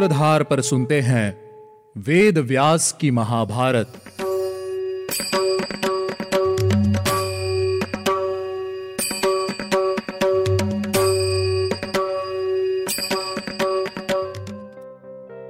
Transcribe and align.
सूत्रधार 0.00 0.42
पर 0.42 0.60
सुनते 0.60 1.00
हैं 1.00 1.50
वेद 1.96 2.38
व्यास 2.38 2.92
की 3.00 3.10
महाभारत। 3.10 3.86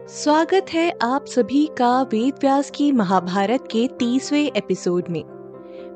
स्वागत 0.09 0.67
है 0.75 0.91
आप 1.03 1.27
सभी 1.27 1.67
का 1.79 2.03
वेद 2.03 2.35
व्यास 2.41 2.71
की 2.71 2.93
महाभारत 2.93 3.69
के 3.73 3.89
तीसवें 3.98 4.51
एपिसोड 4.57 5.05
में। 5.11 5.25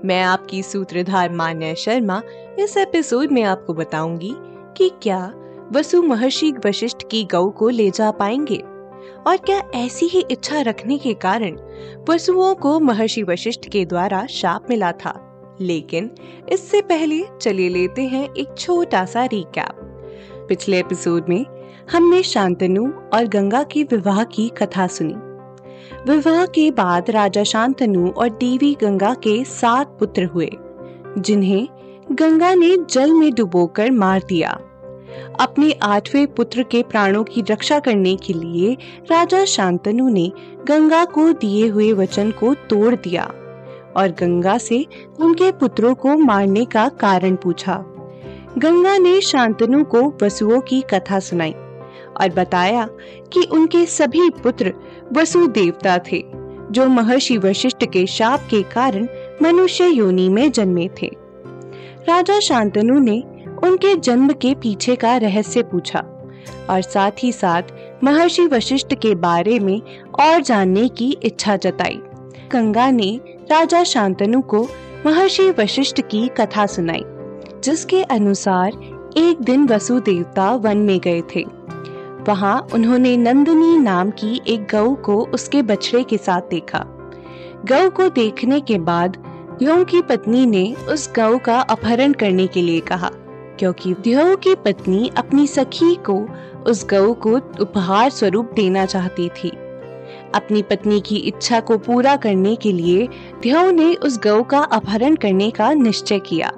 मैं 0.04 0.22
आपकी 0.22 0.62
सूत्रधार 0.62 1.32
मान्या 1.32 1.74
शर्मा, 1.74 2.22
इस 2.58 2.76
एपिसोड 2.76 3.32
में 3.32 3.42
आपको 3.42 3.74
बताऊँगी 3.74 4.34
कि 4.76 4.90
क्या 5.02 5.32
वसु 5.72 6.02
महर्षि 6.02 6.52
वशिष्ठ 6.66 6.96
की 7.10 7.24
गौ 7.24 7.50
को 7.50 7.68
ले 7.68 7.90
जा 7.90 8.10
पाएँगे। 8.10 8.62
और 9.26 9.36
क्या 9.36 9.62
ऐसी 9.74 10.06
ही 10.06 10.24
इच्छा 10.30 10.60
रखने 10.60 10.98
के 10.98 11.14
कारण 11.14 11.56
वसुओं 12.08 12.54
को 12.54 12.80
महर्षि 12.80 13.22
वशिष्ठ 13.22 13.68
के 13.68 13.84
द्वारा 13.84 14.26
शाप 14.26 14.66
मिला 14.70 14.92
था? 14.92 15.20
लेकिन 15.60 16.10
इससे 16.52 16.80
पहले 16.80 17.24
चलिए 17.40 17.68
लेते 17.68 18.02
हैं 18.02 18.28
एक 18.34 18.48
छोटा 18.58 19.04
सा 19.04 19.24
रिकैप 19.24 19.80
पिछले 20.48 20.78
एपिसोड 20.78 21.24
में 21.28 21.46
हमने 21.92 22.22
शांतनु 22.22 22.90
और 23.14 23.24
गंगा 23.24 23.62
के 23.62 23.82
विवाह 23.82 24.24
की 24.24 24.48
कथा 24.48 24.86
सुनी। 24.86 25.14
विवाह 26.12 26.46
के 26.46 26.70
बाद 26.70 27.10
राजा 27.10 27.42
शांतनु 27.42 28.08
और 28.08 28.28
देवी 28.28 28.76
गंगा 28.80 29.14
के 29.14 29.44
सात 29.44 29.86
पुत्र 29.86 30.24
हुए, 30.24 30.50
जिन्हें 31.18 31.68
गंगा 32.12 32.54
ने 32.54 32.76
जल 32.90 33.12
में 33.12 33.34
डुबोकर 33.34 33.90
मार 33.90 34.22
दिया। 34.28 34.60
अपने 35.40 35.72
आठवें 35.72 36.26
पुत्र 36.26 36.62
के 36.62 36.82
प्राणों 36.82 37.24
की 37.24 37.42
रक्षा 37.50 37.78
करने 37.78 38.16
के 38.16 38.32
लिए 38.32 38.76
राजा 39.10 39.44
शांतनु 39.44 40.08
ने 40.08 40.32
गंगा 40.68 41.04
को 41.04 41.32
दिए 41.32 41.68
हुए 41.68 41.92
वचन 41.92 42.30
को 42.30 42.54
तोड़ 42.54 42.94
दिया 42.94 43.24
और 43.96 44.08
गंगा 44.20 44.58
से 44.58 44.86
उनके 45.20 45.52
पुत्रों 45.52 45.94
को 45.94 46.16
मारने 46.16 46.64
का 46.64 46.88
कारण 46.88 47.36
पूछा। 47.36 47.84
गंगा 48.58 48.98
ने 48.98 49.20
शांतनु 49.20 49.84
को 49.84 50.14
वसुओं 50.22 50.60
की 50.60 50.80
कथा 50.80 51.18
सुनाई 51.18 51.52
और 52.20 52.28
बताया 52.36 52.88
कि 53.32 53.42
उनके 53.52 53.86
सभी 53.86 54.30
पुत्र 54.30 54.72
वसु 55.12 55.46
देवता 55.46 55.98
थे, 55.98 56.24
जो 56.70 56.86
महर्षि 56.86 57.38
वशिष्ठ 57.38 57.84
के 57.84 58.06
शाप 58.06 58.40
के 58.50 58.62
कारण 58.62 59.08
मनुष्य 59.42 59.86
योनि 59.86 60.28
में 60.28 60.50
जन्मे 60.52 60.88
थे। 61.02 61.10
राजा 62.08 62.40
शांतनु 62.40 62.98
ने 62.98 63.22
उनके 63.64 63.94
जन्म 63.96 64.32
के 64.32 64.54
पीछे 64.54 64.96
का 64.96 65.16
रहस्य 65.16 65.62
पूछा 65.62 65.98
और 66.70 66.82
साथ 66.82 67.10
ही 67.22 67.32
साथ 67.32 67.62
महर्षि 68.04 68.46
वशिष्ठ 68.46 68.94
के 68.94 69.14
बारे 69.14 69.58
में 69.58 69.80
और 70.20 70.40
जानने 70.40 70.88
की 70.88 71.16
इच्छा 71.22 71.56
जताई। 71.56 72.00
गंगा 72.52 72.90
ने 72.90 73.20
राजा 73.50 73.84
शांतनु 73.84 74.40
को 74.42 74.68
महर्षि 75.06 75.50
वशिष्ठ 75.50 76.00
की 76.00 76.28
कथा 76.28 76.66
सुनाई, 76.66 77.02
जिसके 77.64 78.02
अनुसार 78.02 78.68
एक 79.16 79.42
दिन 79.42 79.66
वसु 79.66 80.00
देवता 80.00 80.50
वन 80.54 80.78
में 80.78 81.00
गए 81.00 81.22
थे। 81.36 81.44
वहाँ 82.28 82.68
उन्होंने 82.74 83.16
नंदिनी 83.16 83.78
नाम 83.78 84.10
की 84.10 84.40
एक 84.48 84.60
गौ 84.60 84.94
को 84.94 85.24
उसके 85.24 85.62
बछड़े 85.62 86.02
के 86.02 86.16
साथ 86.16 86.40
देखा। 86.40 86.84
गौ 87.68 87.90
को 87.90 88.08
देखने 88.08 88.60
के 88.60 88.78
बाद 88.78 89.16
द्यो 89.58 89.84
की 89.84 90.02
पत्नी 90.02 90.46
ने 90.46 90.74
उस 90.88 91.12
गौ 91.16 91.38
का 91.38 91.60
अपहरण 91.60 92.12
करने 92.12 92.46
के 92.46 92.62
लिए 92.62 92.80
कहा। 92.80 93.10
क्योंकि 93.58 93.94
द्यो 93.94 94.36
की 94.36 94.54
पत्नी 94.54 95.10
अपनी 95.16 95.46
सखी 95.46 95.94
को 95.94 96.28
उस 96.66 96.86
गौ 96.86 97.12
को 97.12 97.36
उपहार 97.60 98.10
स्वरूप 98.10 98.50
देना 98.56 98.86
चाहती 98.86 99.28
थी। 99.28 99.48
अपनी 100.34 100.62
पत्नी 100.62 101.00
की 101.00 101.16
इच्छा 101.16 101.60
को 101.60 101.78
पूरा 101.78 102.16
करने 102.16 102.56
के 102.56 102.72
लिए 102.72 103.08
द्यो 103.42 103.70
ने 103.70 103.94
उस 103.94 104.18
गौ 104.18 104.42
का 104.42 104.58
अपहरण 104.58 105.16
करने 105.16 105.50
का 105.50 105.72
निश्चय 105.72 106.18
किया। 106.18 106.48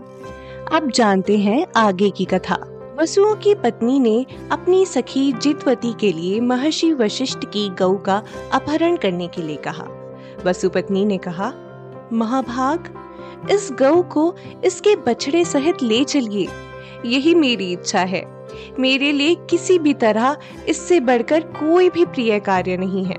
अब 0.72 0.90
जानते 0.94 1.38
हैं 1.38 1.66
आगे 1.76 2.10
की 2.10 2.24
कथा। 2.24 2.58
वसुओं 3.00 3.34
की 3.34 3.54
पत्नी 3.54 4.00
ने 4.00 4.26
अपनी 4.52 4.86
सखी 4.86 5.32
जितवती 5.32 5.94
के 6.00 6.12
लिए 6.12 6.40
महर्षि 6.40 6.92
वशिष्ठ 6.92 7.38
की 7.38 7.68
गौ 7.68 7.94
का 7.94 8.22
अपहरण 8.52 8.96
करने 8.96 9.26
के 9.26 9.42
लिए 9.42 9.56
कहा। 9.56 9.86
वसु 10.44 10.68
पत्नी 10.68 11.04
ने 11.04 11.18
कहा, 11.18 11.52
महाभाग, 12.12 12.88
इस 13.50 13.68
गौ 13.72 14.02
को 14.02 14.34
इसके 14.64 14.96
बछड़े 14.96 15.44
सहित 15.44 15.82
ले 15.82 16.04
चलिए। 16.04 16.48
यही 17.04 17.34
मेरी 17.34 17.72
इच्छा 17.72 18.00
है। 18.00 18.48
मेरे 18.78 19.12
लिए 19.12 19.34
किसी 19.34 19.78
भी 19.78 19.94
तरह 19.94 20.36
इससे 20.68 21.00
बढ़कर 21.00 21.40
कोई 21.40 21.90
भी 21.90 22.04
प्रिय 22.04 22.40
कार्य 22.40 22.76
नहीं 22.76 23.04
है। 23.04 23.16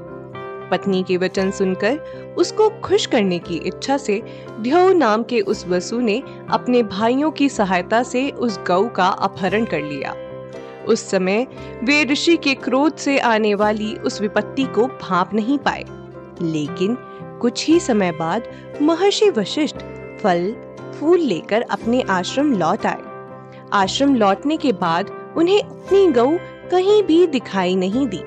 पत्नी 0.69 1.03
के 1.03 1.17
वचन 1.17 1.51
सुनकर 1.51 1.99
उसको 2.38 2.69
खुश 2.69 3.05
करने 3.05 3.39
की 3.39 3.55
इच्छा 3.55 3.97
से 3.97 4.23
ध्यव 4.61 4.89
नाम 4.89 5.23
के 5.23 5.41
उस 5.41 5.67
वसु 5.67 5.99
ने 5.99 6.23
अपने 6.49 6.83
भाइयों 6.83 7.31
की 7.31 7.49
सहायता 7.49 8.03
से 8.03 8.29
उस 8.29 8.59
गौ 8.67 8.88
का 8.88 9.07
अपहरण 9.07 9.65
कर 9.65 9.81
लिया। 9.81 10.15
उस 10.88 11.09
समय 11.09 11.47
वे 11.83 12.03
ऋषि 12.03 12.38
के 12.38 12.53
क्रोध 12.55 12.95
से 12.95 13.19
आने 13.19 13.55
वाली 13.55 13.95
उस 13.95 14.21
विपत्ति 14.21 14.63
को 14.63 14.88
भाप 14.88 15.33
नहीं 15.33 15.57
पाए। 15.57 15.85
लेकिन 16.41 16.97
कुछ 17.41 17.67
ही 17.67 17.79
समय 17.79 18.11
बाद 18.11 18.44
महर्षि 18.81 19.29
वशिष्ठ 19.29 19.75
फल, 20.23 20.55
फूल 20.99 21.19
लेकर 21.19 21.61
अपने 21.61 22.01
आश्रम 22.01 22.53
लौट 22.53 22.85
आए। 22.85 23.06
आश्रम 23.73 24.16
लौटने 24.16 24.57
के 24.57 24.72
बाद 24.73 25.09
उन्हें 25.38 25.61
अपनी 25.61 26.07
गऊ 26.07 26.38
कहीं 26.72 27.01
भी 27.03 27.25
दिखाई 27.28 27.75
नहीं 27.75 28.07
दी। 28.07 28.22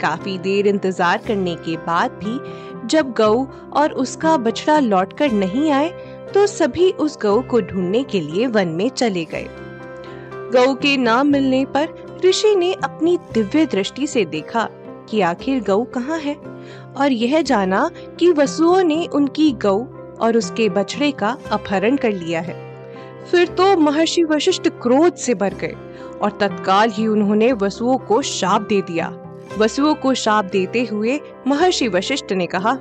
काफ़ी 0.00 0.36
देर 0.38 0.66
इंतज़ार 0.66 1.18
करने 1.26 1.54
के 1.54 1.76
बाद 1.76 2.10
भी 2.24 2.86
जब 2.88 3.12
गऊ 3.12 3.44
और 3.72 3.92
उसका 3.94 4.36
बछड़ा 4.36 4.78
लौटकर 4.80 5.32
नहीं 5.32 5.70
आए 5.70 5.88
तो 6.34 6.46
सभी 6.46 6.90
उस 6.90 7.18
गौ 7.22 7.40
को 7.42 7.60
ढूँढने 7.60 8.02
के 8.02 8.20
लिए 8.20 8.46
वन 8.46 8.68
में 8.68 8.88
चले 8.88 9.24
गए। 9.24 9.46
गऊ 10.52 10.74
के 10.74 10.96
नाम 10.96 11.26
मिलने 11.26 11.64
पर 11.66 12.20
ऋषि 12.24 12.54
ने 12.56 12.72
अपनी 12.74 13.16
दिव्य 13.34 13.66
दृष्टि 13.66 14.06
से 14.06 14.24
देखा 14.24 14.68
कि 15.10 15.20
आखिर 15.20 15.62
गऊ 15.62 15.84
कहाँ 15.84 16.18
है 16.18 16.34
और 16.96 17.12
यह 17.12 17.40
जाना 17.42 17.88
कि 18.20 18.32
वसुओं 18.32 18.82
ने 18.82 19.06
उनकी 19.06 19.50
गऊ 19.62 19.84
और 20.16 20.36
उसके 20.36 20.68
बछड़े 20.68 21.10
का 21.12 21.36
अपहरण 21.52 21.96
कर 21.96 22.12
लिया 22.12 22.40
है। 22.40 22.71
फिर 23.30 23.48
तो 23.48 23.76
महर्षि 23.76 24.22
वशिष्ठ 24.24 24.68
क्रोध 24.82 25.14
से 25.14 25.34
भर 25.34 25.54
गए 25.54 25.74
और 26.22 26.38
तत्काल 26.40 26.90
ही 26.90 27.06
उन्होंने 27.06 27.52
वसुओं 27.52 27.98
को 27.98 28.22
शाप 28.22 28.62
दे 28.62 28.80
दिया। 28.82 29.08
वसुओं 29.58 29.94
को 29.94 30.14
शाप 30.14 30.44
देते 30.44 30.84
हुए 30.84 31.20
महर्षि 31.46 31.88
वशिष्ठ 31.88 32.32
ने 32.32 32.46
कहा, 32.46 32.72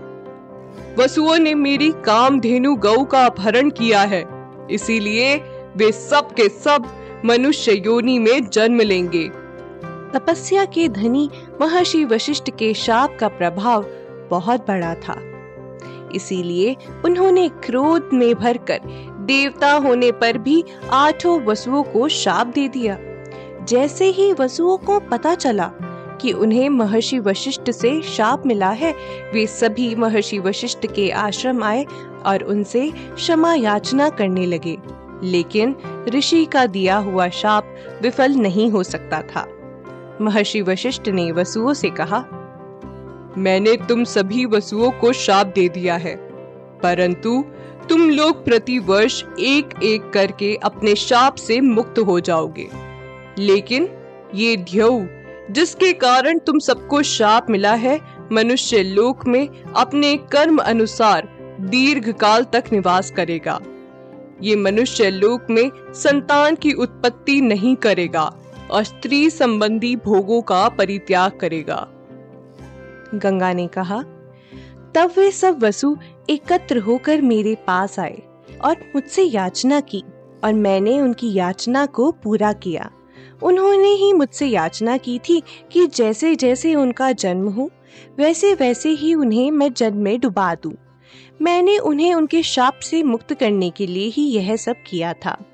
वसुओं 0.99 1.37
ने 1.37 1.53
मेरी 1.55 1.91
काम 2.05 2.39
धेनु 2.39 2.75
गौ 2.75 3.03
का 3.03 3.25
अपहरण 3.25 3.69
किया 3.69 4.01
है। 4.01 4.23
इसीलिए 4.71 5.35
वे 5.77 5.91
सब 5.91 6.31
के 6.31 6.47
सब 6.49 6.85
मनुष्य 7.25 7.81
योनि 7.85 8.19
में 8.19 8.49
जन्म 8.49 8.81
लेंगे 8.81 9.27
तपस्या 10.13 10.65
के 10.65 10.87
धनी 10.89 11.29
महर्षि 11.61 12.03
वशिष्ठ 12.05 12.49
के 12.49 12.73
शाप 12.73 13.17
का 13.19 13.27
प्रभाव 13.27 13.85
बहुत 14.29 14.67
बड़ा 14.67 14.93
था। 14.95 15.15
इसीलिए 16.15 16.75
उन्होंने 17.05 17.47
क्रोध 17.63 18.09
में 18.13 18.33
भरकर 18.35 18.79
देवता 19.21 19.71
होने 19.73 20.11
पर 20.11 20.37
भी 20.37 20.63
आठों 20.91 21.39
वसुओं 21.41 21.83
को 21.83 22.07
शाप 22.07 22.47
दे 22.47 22.67
दिया। 22.67 22.97
जैसे 23.65 24.05
ही 24.05 24.31
वसुओं 24.33 24.77
को 24.77 24.99
पता 24.99 25.35
चला 25.35 25.71
कि 26.21 26.31
उन्हें 26.31 26.69
महर्षि 26.69 27.19
वशिष्ठ 27.19 27.71
से 27.71 28.01
शाप 28.01 28.45
मिला 28.45 28.69
है, 28.69 28.93
वे 29.33 29.45
सभी 29.47 29.95
महर्षि 29.95 30.39
वशिष्ठ 30.39 30.85
के 30.85 31.09
आश्रम 31.09 31.63
आए 31.63 31.85
और 32.25 32.43
उनसे 32.43 32.89
क्षमा 33.15 33.53
याचना 33.53 34.09
करने 34.09 34.45
लगे। 34.45 34.77
लेकिन 35.23 35.75
ऋषि 36.09 36.45
का 36.45 36.65
दिया 36.65 36.97
हुआ 36.97 37.27
शाप 37.29 37.75
विफल 38.01 38.35
नहीं 38.35 38.69
हो 38.71 38.83
सकता 38.83 39.21
था। 39.21 39.47
महर्षि 40.21 40.61
वशिष्ठ 40.61 41.09
ने 41.09 41.31
वसुओं 41.31 41.73
से 41.73 41.89
कहा, 41.89 42.19
मैंने 43.37 43.75
तुम 43.89 44.03
सभी 44.03 44.45
वसुओं 44.45 44.91
को 44.91 45.11
शाप 45.13 45.47
दे 45.47 45.67
दिया 45.69 45.95
है, 45.95 46.15
परंतु 46.83 47.43
तुम 47.91 48.09
लोग 48.09 48.45
प्रति 48.45 48.79
वर्ष 48.79 49.23
एक 49.39 49.83
एक 49.83 50.09
करके 50.09 50.55
अपने 50.55 50.95
शाप 50.95 51.35
से 51.35 51.61
मुक्त 51.61 51.99
हो 51.99 52.19
जाओगे। 52.19 52.67
लेकिन 53.39 53.89
ये 54.35 54.57
ध्यव 54.57 55.07
जिसके 55.51 55.93
कारण 55.93 56.39
तुम 56.39 56.59
सबको 56.59 57.01
शाप 57.01 57.49
मिला 57.49 57.73
है, 57.73 57.99
मनुष्य 58.31 58.83
लोक 58.83 59.27
में 59.27 59.49
अपने 59.75 60.17
कर्म 60.17 60.57
अनुसार 60.57 61.27
दीर्घ 61.61 62.11
काल 62.11 62.43
तक 62.43 62.63
निवास 62.71 63.11
करेगा। 63.11 63.59
ये 64.41 64.55
मनुष्य 64.55 65.09
लोक 65.09 65.47
में 65.49 65.71
संतान 65.93 66.55
की 66.55 66.71
उत्पत्ति 66.71 67.41
नहीं 67.41 67.75
करेगा 67.75 68.33
और 68.71 68.83
स्त्री 68.83 69.29
संबंधी 69.29 69.95
भोगों 69.95 70.41
का 70.41 70.69
परित्याग 70.69 71.31
करेगा। 71.31 71.87
गंगा 73.15 73.53
ने 73.53 73.67
कहा 73.67 74.03
तब 74.95 75.13
वे 75.17 75.31
सब 75.31 75.63
वसु 75.63 75.97
एकत्र 76.29 76.77
होकर 76.77 77.21
मेरे 77.21 77.55
पास 77.55 77.99
आए 77.99 78.21
और 78.63 78.77
मुझसे 78.95 79.23
याचना 79.23 79.79
की 79.79 80.03
और 80.43 80.53
मैंने 80.53 81.01
उनकी 81.01 81.33
याचना 81.33 81.85
को 81.85 82.11
पूरा 82.11 82.53
किया। 82.53 82.91
उन्होंने 83.43 83.87
ही 83.87 84.13
मुझसे 84.13 84.45
याचना 84.45 84.97
की 84.97 85.19
थी 85.19 85.43
कि 85.71 85.87
जैसे 85.87 86.35
जैसे 86.35 86.75
उनका 86.75 87.11
जन्म 87.11 87.47
हो, 87.47 87.69
वैसे 88.17 88.53
वैसे 88.53 88.89
ही 88.89 89.13
उन्हें 89.13 89.51
मैं 89.51 89.73
जन्म 89.73 89.97
में 89.97 90.19
डुबा 90.19 90.55
दूँ। 90.55 90.73
मैंने 91.41 91.77
उन्हें 91.77 92.13
उनके 92.13 92.43
शाप 92.43 92.79
से 92.79 93.03
मुक्त 93.03 93.33
करने 93.33 93.69
के 93.69 93.87
लिए 93.87 94.07
ही 94.07 94.23
यह 94.23 94.55
सब 94.55 94.75
किया 94.89 95.13
था। 95.13 95.45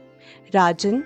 राजन, 0.53 1.03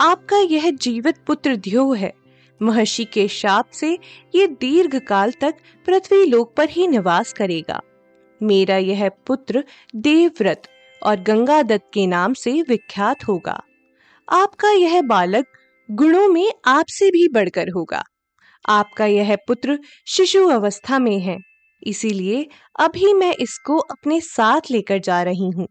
आपका 0.00 0.38
यह 0.38 0.70
जीवित 0.70 1.14
पुत्र 1.26 1.56
ध्यो 1.56 1.92
है। 1.92 2.19
महर्षि 2.60 3.04
के 3.04 3.26
शाप 3.28 3.70
से 3.70 3.92
ये 4.34 4.46
दीर्घ 4.60 4.98
काल 4.98 5.32
तक 5.40 5.54
पृथ्वी 5.86 6.24
लोक 6.24 6.54
पर 6.56 6.68
ही 6.68 6.86
निवास 6.88 7.32
करेगा। 7.32 7.80
मेरा 8.40 8.76
यह 8.76 9.08
पुत्र 9.26 9.64
देवव्रत 9.96 10.68
और 11.02 11.20
गंगा 11.20 11.62
दत्त 11.62 11.90
के 11.94 12.06
नाम 12.06 12.34
से 12.34 12.60
विख्यात 12.68 13.26
होगा। 13.28 13.60
आपका 14.28 14.70
यह 14.70 15.00
बालक 15.02 15.46
गुणों 15.88 16.28
में 16.28 16.50
आपसे 16.68 17.10
भी 17.10 17.28
बढ़कर 17.28 17.68
होगा। 17.68 18.02
आपका 18.64 19.06
यह 19.06 19.36
पुत्र 19.48 19.78
शिशु 20.06 20.46
अवस्था 20.48 20.98
में 20.98 21.18
है, 21.18 21.36
इसीलिए 21.82 22.46
अभी 22.80 23.12
मैं 23.14 23.32
इसको 23.34 23.76
अपने 23.76 24.20
साथ 24.20 24.70
लेकर 24.70 24.98
जा 24.98 25.22
रही 25.22 25.50
हूँ। 25.50 25.66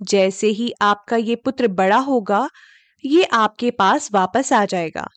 जैसे 0.00 0.46
ही 0.48 0.72
आपका 0.82 1.16
ये 1.16 1.34
पुत्र 1.36 1.68
बड़ा 1.68 1.96
होगा, 1.98 2.48
ये 3.04 3.24
आपके 3.24 3.70
पास 3.70 4.08
वापस 4.12 4.52
आ 4.52 4.64
जाएगा। 4.64 5.08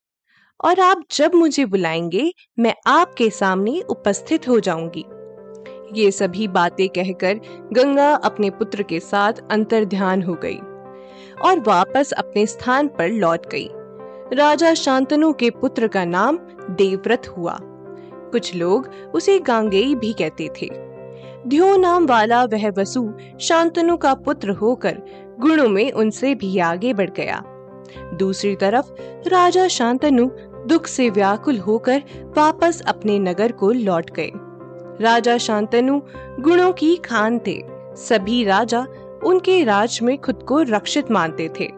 और 0.66 0.80
आप 0.80 1.04
जब 1.12 1.34
मुझे 1.34 1.66
बुलाएँगे, 1.66 2.34
मैं 2.60 2.76
आपके 2.88 3.30
सामने 3.30 3.82
उपस्थित 3.82 4.48
हो 4.48 4.60
जाऊँगी। 4.60 5.06
ये 6.02 6.12
सभी 6.12 6.48
बातें 6.48 6.90
कहकर 6.90 7.34
गंगा 7.74 8.14
अपने 8.14 8.50
पुत्र 8.50 8.84
के 8.84 9.00
साथ 9.00 9.34
अंतर 9.52 9.86
ध्यान 9.86 10.24
हो 10.24 10.34
गई 10.34 10.58
और 11.42 11.60
वापस 11.60 12.12
अपने 12.12 12.46
स्थान 12.46 12.88
पर 12.88 13.10
लौट 13.10 13.46
गई। 13.46 13.70
राजा 14.34 14.74
शांतनु 14.74 15.34
के 15.34 15.50
पुत्र 15.50 15.88
का 15.88 16.06
नाम 16.06 16.38
देवव्रत 16.70 17.22
हुआ। 17.38 17.60
कुछ 18.32 18.56
लोग 18.56 18.90
उसे 19.14 19.40
गांगेय 19.40 19.96
भी 19.96 20.14
कहते 20.14 20.50
थे। 20.62 20.70
ध्यो 21.48 21.78
नाम 21.78 22.06
वाला 22.06 22.44
वह 22.44 22.70
वसु 22.70 23.14
शांतनु 23.40 23.98
का 23.98 24.14
पुत्र 24.14 24.50
होकर 24.50 25.02
गुणों 25.40 25.70
में 25.70 25.92
उनसे 25.92 26.36
भी 26.36 26.60
आगे 26.60 26.94
बढ़ 26.94 27.10
गया। 27.10 27.44
दूसरी 28.14 28.56
तरफ़ 28.56 28.92
राजा 29.30 29.68
शांतनु 29.68 30.30
दुख 30.68 30.88
से 30.88 31.10
व्याकुल 31.10 31.58
होकर 31.58 32.04
वापस 32.38 32.82
अपने 32.88 33.20
नगर 33.20 33.52
को 33.52 33.72
लौट 33.72 34.10
गए। 34.10 34.32
राजा 35.02 35.38
शांतनु 35.38 36.00
गुणों 36.40 36.72
की 36.72 36.96
खान 36.96 37.40
थे। 37.48 37.62
सभी 37.98 38.44
राजा 38.44 38.86
उनके 39.26 39.64
राज 39.64 40.00
में 40.04 40.18
खुद 40.18 40.44
को 40.44 40.62
रक्षित 40.62 41.12
मानते 41.12 41.50
थे 41.60 41.70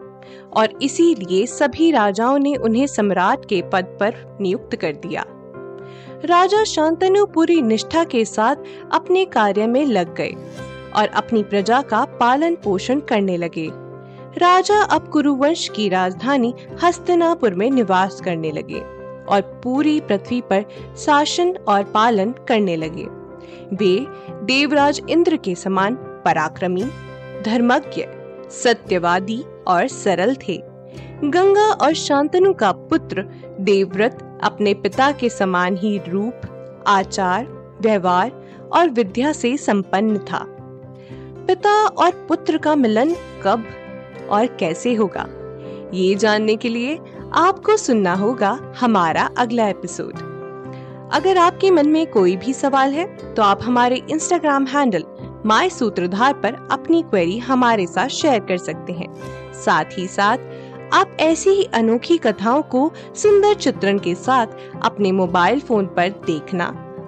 और 0.52 0.78
इसीलिए 0.82 1.46
सभी 1.46 1.90
राजाओं 1.90 2.38
ने 2.38 2.54
उन्हें 2.54 2.86
सम्राट 2.86 3.44
के 3.44 3.62
पद 3.72 3.96
पर 4.00 4.38
नियुक्त 4.40 4.76
कर 4.76 4.92
दिया। 4.92 5.24
राजा 6.24 6.64
शांतनु 6.64 7.26
पूरी 7.26 7.62
निष्ठा 7.62 8.04
के 8.04 8.24
साथ 8.24 8.56
अपने 8.92 9.24
कार्य 9.24 9.66
में 9.66 9.84
लग 9.86 10.14
गए 10.14 10.34
और 10.96 11.08
अपनी 11.08 11.42
प्रजा 11.42 11.82
का 11.82 12.04
पालन 12.04 12.54
पोषण 12.54 13.00
करने 13.00 13.36
लगे। 13.36 13.68
राजा 14.38 14.82
अब 14.82 15.08
कुरुवंश 15.08 15.68
की 15.68 15.88
राजधानी 15.88 16.54
हस्तनापुर 16.82 17.54
में 17.54 17.70
निवास 17.70 18.20
करने 18.20 18.50
लगे 18.50 18.78
और 19.24 19.40
पूरी 19.64 20.00
पृथ्वी 20.00 20.40
पर 20.40 20.64
शासन 20.96 21.56
और 21.68 21.82
पालन 21.82 22.34
करने 22.48 22.76
लगे। 22.76 23.04
वे 23.76 24.06
देवराज 24.44 25.00
इंद्र 25.08 25.36
के 25.36 25.54
समान 25.54 25.94
पराक्रमी, 25.94 26.84
धर्मज्ञ, 27.44 28.04
सत्यवादी 28.50 29.44
और 29.68 29.88
सरल 29.88 30.36
थे। 30.48 30.60
गंगा 31.24 31.72
और 31.72 31.94
शांतनु 31.94 32.52
का 32.54 32.72
पुत्र 32.72 33.22
देवव्रत 33.60 34.40
अपने 34.44 34.74
पिता 34.74 35.12
के 35.12 35.28
समान 35.28 35.76
ही 35.76 36.00
रूप, 36.08 36.40
आचार, 36.86 37.46
व्यवहार 37.80 38.32
और 38.72 38.88
विद्या 38.88 39.32
से 39.32 39.56
संपन्न 39.56 40.18
था। 40.18 40.44
पिता 41.46 41.86
और 41.86 42.10
पुत्र 42.28 42.58
का 42.58 42.74
मिलन 42.74 43.14
कब 43.42 43.64
और 44.34 44.46
कैसे 44.46 44.94
होगा। 44.94 45.26
ये 45.94 46.14
जानने 46.14 46.56
के 46.56 46.68
लिए 46.68 46.98
आपको 47.34 47.76
सुनना 47.76 48.14
होगा 48.14 48.74
हमारा 48.80 49.30
अगला 49.38 49.68
एपिसोड 49.68 50.12
अगर 51.12 51.38
आपके 51.38 51.70
मन 51.70 51.88
में 51.88 52.06
कोई 52.06 52.36
भी 52.36 52.52
सवाल 52.52 52.92
है 52.92 53.34
तो 53.34 53.42
आप 53.42 53.60
हमारे 53.62 54.02
इंस्टाग्राम 54.10 54.66
हैंडल 54.66 55.04
माय 55.46 55.68
सूत्रधार 55.68 56.32
पर 56.34 56.68
अपनी 56.70 57.02
क्वेरी 57.02 57.38
हमारे 57.38 57.86
साथ 57.86 58.08
शेयर 58.08 58.40
कर 58.40 58.56
सकते 58.56 58.92
हैं। 58.92 59.12
साथ 59.52 59.98
ही 59.98 60.06
साथ, 60.06 60.38
आप 60.92 61.16
ऐसी 61.20 61.50
ही 61.50 61.64
अनोखी 61.64 62.18
कथाओं 62.18 62.62
को 62.62 62.92
सुंदर 63.14 63.54
चित्रण 63.54 63.98
के 63.98 64.14
साथ 64.14 64.46
अपने 64.82 65.12
मोबाइल 65.12 65.60
फ़ोन 65.60 65.86
पर 65.86 66.08
देखना 66.26 66.66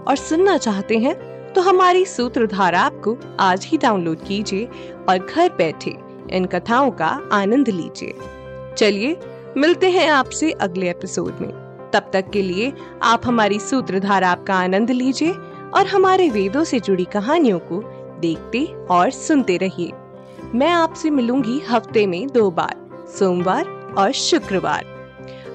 और 0.08 0.16
सुनना 0.16 0.58
चाहते 0.58 0.98
हैं 0.98 1.14
तो 1.52 1.60
हमारी 1.60 2.04
सूत्रधार 2.04 2.74
ऐप 2.74 3.00
को 3.04 3.16
आज 3.40 3.66
ही 3.66 3.78
डाउनलोड 3.78 4.18
कीजिए 4.18 4.68
और 5.08 5.18
घर 5.18 5.48
बैठे 5.58 6.05
इन 6.30 6.44
कथाओं 6.44 6.90
का 6.90 7.08
आनंद 7.32 7.68
लीजिए। 7.68 8.14
चलिए, 8.78 9.16
मिलते 9.56 9.90
हैं 9.90 10.08
आपसे 10.10 10.50
अगले 10.52 10.90
एपिसोड 10.90 11.40
में। 11.40 11.50
तब 11.92 12.10
तक 12.12 12.30
के 12.30 12.42
लिए 12.42 12.72
आप 13.02 13.26
हमारी 13.26 13.58
सूत्रधार 13.60 14.24
का 14.46 14.54
आनंद 14.54 14.90
लीजिए 14.90 15.32
और 15.74 15.86
हमारे 15.86 16.28
वेदों 16.30 16.64
से 16.64 16.80
जुड़ी 16.80 17.04
कहानियों 17.04 17.58
को 17.62 17.82
देखते 18.20 18.64
और 18.90 19.10
सुनते 19.10 19.56
रहिए। 19.56 19.92
मैं 20.54 20.70
आपसे 20.70 21.10
मिलूँगी 21.10 21.60
हफ़्ते 21.68 22.06
में 22.06 22.26
दो 22.28 22.50
बार, 22.50 22.74
सोमवार 23.18 23.94
और 23.98 24.12
शुक्रवार। 24.12 24.94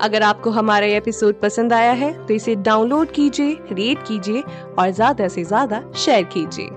अगर 0.02 0.24
आपको 0.24 0.50
हमारा 0.50 0.88
एपिसोड 0.88 1.40
पसंद 1.42 1.74
आया 1.74 1.92
है 1.94 2.14
तो 2.28 2.34
इसे 2.34 2.56
डाउनलोड 2.58 3.12
कीजिए, 3.12 3.58
रेट 3.72 4.08
कीजिए 4.08 4.44
और 4.80 4.90
ज़्यादा 4.92 5.28
से 5.28 5.44
ज़्यादा 5.44 5.84
शेयर 5.96 6.24
कीजिए। 6.24 6.70